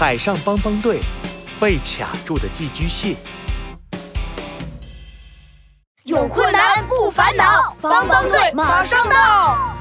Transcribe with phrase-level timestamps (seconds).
[0.00, 1.02] 海上帮帮队
[1.60, 3.14] 被卡住的寄居蟹。
[6.04, 9.76] 有困难不烦恼，帮帮队马上到。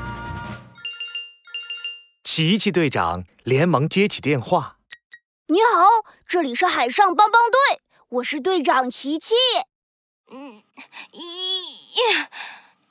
[2.22, 4.76] 琪琪队长连忙接起电话
[5.48, 5.88] ：“你好，
[6.28, 9.36] 这里是海上帮帮队，我是队长琪琪。
[10.32, 10.62] ”“嗯，
[11.14, 12.28] 咦，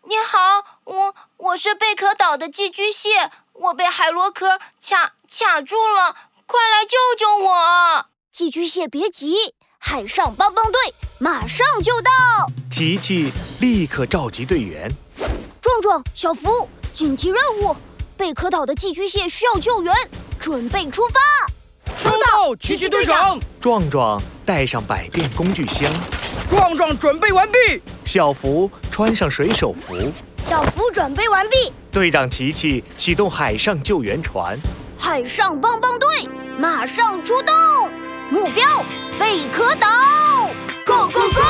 [0.05, 6.17] 你好，我我是贝壳岛的寄居蟹，我被海螺壳卡卡住了。”
[6.51, 8.07] 快来救救我！
[8.33, 9.35] 寄居蟹别急，
[9.79, 10.81] 海上帮帮队
[11.19, 12.11] 马上就到。
[12.71, 13.31] 琪琪
[13.61, 14.91] 立刻召集队员。
[15.61, 17.77] 壮壮、小福，紧急任务：
[18.17, 19.95] 贝壳岛的寄居蟹需要救援，
[20.41, 21.21] 准备出发。
[21.99, 23.39] 收到，琪琪队长。
[23.61, 25.93] 壮壮带上百变工具箱。
[26.49, 27.59] 壮壮准备完毕。
[28.07, 29.95] 小福穿上水手服。
[30.43, 31.71] 小福准备完毕。
[31.93, 34.59] 队长琪琪启动海上救援船。
[35.09, 36.07] 海上帮帮队
[36.59, 37.55] 马上出动，
[38.29, 38.85] 目标
[39.19, 39.89] 贝壳岛
[40.85, 41.41] ，Go Go Go！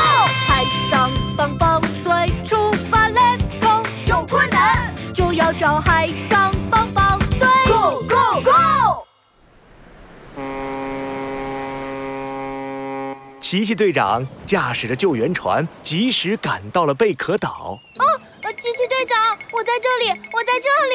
[0.47, 3.83] 海上帮帮队出发，Let's go！
[4.07, 9.05] 有困难就要找海上帮帮队，Go Go Go！
[13.41, 17.81] 奇奇队长驾驶着救援船，及时赶到了贝壳岛。
[17.97, 18.05] 哦，
[18.57, 20.95] 奇奇队长，我在这里，我在这里。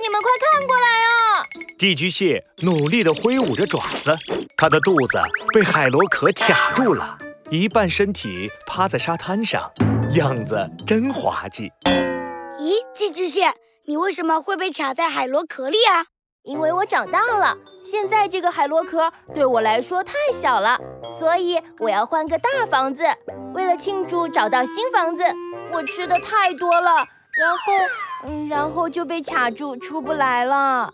[0.00, 1.46] 你们快看过来啊！
[1.78, 4.16] 寄居蟹努力地挥舞着爪子，
[4.56, 5.20] 它的肚子
[5.52, 7.16] 被海螺壳卡住了，
[7.50, 9.70] 一半身体趴在沙滩上，
[10.16, 11.70] 样子真滑稽。
[12.58, 13.54] 咦，寄居蟹，
[13.86, 16.06] 你为什么会被卡在海螺壳里啊？
[16.42, 20.78] 因为我长大了，现在这个海螺壳对我来说太小了，
[21.18, 23.04] 所以我要换个大房子。
[23.54, 25.22] 为了庆祝找到新房子，
[25.72, 27.06] 我吃的太多了。
[27.36, 27.72] 然后，
[28.26, 30.90] 嗯，然后就被卡住，出不来了。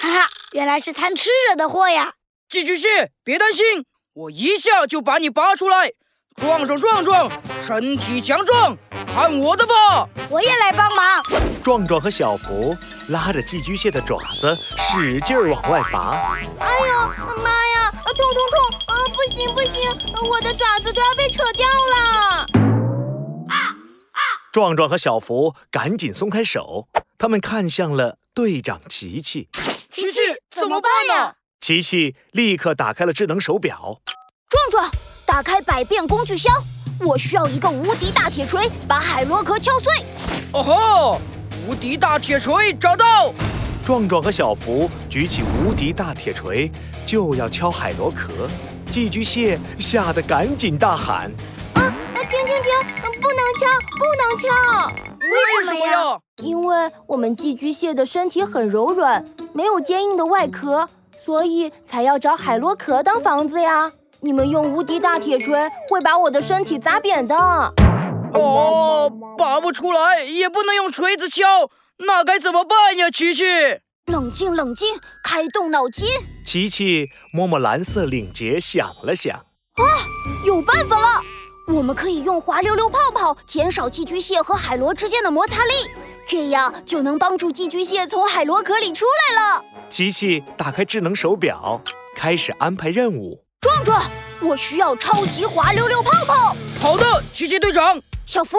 [0.00, 2.12] 哈哈，原来是贪吃惹的祸呀！
[2.48, 5.92] 寄居蟹，别担心，我一下就把你拔出来。
[6.36, 8.76] 壮壮，壮壮，身体强壮，
[9.12, 10.08] 看我的吧！
[10.30, 11.22] 我也来帮忙。
[11.64, 12.76] 壮壮和小福
[13.08, 16.36] 拉着寄居蟹的爪子，使劲往外拔。
[16.60, 17.92] 哎呦，妈呀！
[18.04, 18.78] 痛痛痛！
[18.88, 19.90] 呃，不行不行，
[20.28, 22.37] 我的爪子都要被扯掉了。
[24.58, 29.48] 壮壮和小福赶紧松开手，他们看向了队长琪琪。
[29.88, 30.18] 琪琪，
[30.50, 31.34] 怎么办呢？
[31.60, 34.00] 琪琪立刻打开了智能手表。
[34.50, 34.90] 壮壮，
[35.24, 36.52] 打开百变工具箱，
[36.98, 40.04] 我需要一个无敌大铁锤，把海螺壳敲碎。
[40.52, 41.20] 哦吼，
[41.68, 43.32] 无敌大铁锤找到！
[43.84, 46.68] 壮壮和小福举起无敌大铁锤，
[47.06, 48.50] 就要敲海螺壳。
[48.90, 51.30] 寄居蟹吓得赶紧大喊。
[52.38, 52.72] 停停停！
[53.20, 53.66] 不能敲，
[53.96, 54.48] 不能敲！
[55.18, 56.18] 为什么呀？
[56.42, 63.90] 因为我们寄居蟹的身体很柔软，没有坚硬的外壳，所以才要找海螺壳当房子呀。
[64.20, 67.36] 你们用无敌大铁锤会把我的身体砸扁的。
[68.34, 73.10] 哦，拔不出来，也不能用锤子敲，那该怎么办呀？
[73.10, 73.44] 琪琪，
[74.06, 76.06] 冷静冷静，开动脑筋。
[76.44, 79.82] 琪琪摸摸蓝色领结，想了想，啊，
[80.46, 81.22] 有办法了！
[81.70, 85.72] 我们可以用滑溜溜泡泡减少寄居蟹和海螺之间的摩擦力，
[86.26, 89.62] 这样就能帮助寄居蟹从海螺壳里出来了。
[89.90, 91.78] 琪琪打开智能手表，
[92.16, 93.44] 开始安排任务。
[93.60, 94.02] 壮壮，
[94.40, 96.56] 我需要超级滑溜溜泡泡。
[96.80, 98.00] 好的，琪琪队长。
[98.24, 98.56] 小福，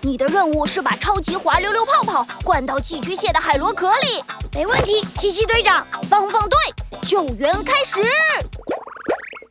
[0.00, 4.22] 你的任务是把超级滑溜溜泡泡灌到寄居蟹的海螺壳里。
[4.52, 5.86] 没问题，琪琪队长。
[6.10, 6.58] 棒棒队，
[7.02, 8.00] 救援开始。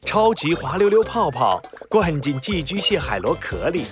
[0.05, 3.85] 超级滑溜溜泡泡灌进寄居蟹海螺壳里，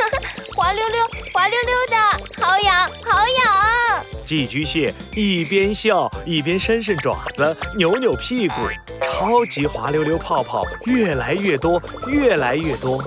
[0.54, 1.96] 滑溜溜，滑溜溜的，
[2.44, 4.04] 好痒，好痒！
[4.24, 8.54] 寄居蟹一边笑一边伸伸爪子，扭扭屁股。
[9.00, 12.98] 超级滑溜溜泡泡越来越多，越来越多。
[12.98, 13.02] 哦，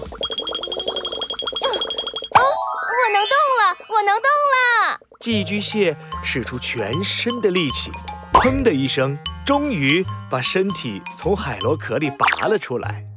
[2.42, 5.00] 我能动了，我能动了！
[5.20, 7.92] 寄居蟹使出全身的力气，
[8.34, 9.16] 砰的一声。
[9.46, 13.11] 终于把身体从海螺壳里拔了出来，耶！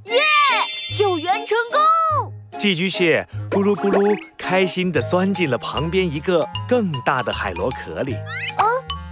[0.96, 2.32] 救援成功！
[2.60, 8.14] 寄居蟹咕噜咕噜开心地钻进了旁边一个更大的海螺壳里。
[8.58, 8.64] 哦，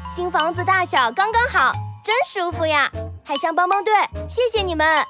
[0.06, 1.73] 新房子大小刚刚好，
[2.05, 2.88] 真舒服呀！
[3.25, 3.93] 海上帮帮队，
[4.29, 5.05] 谢谢你们。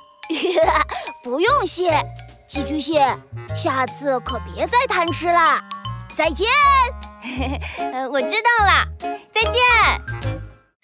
[1.23, 2.03] 不用谢，
[2.49, 3.07] 寄居蟹，
[3.55, 5.63] 下次可别再贪吃啦！
[6.17, 6.47] 再见。
[7.81, 8.89] 嗯， 我知道了，
[9.31, 9.61] 再见。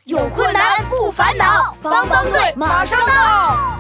[0.04, 3.77] 有困难不烦恼，帮帮队马上到。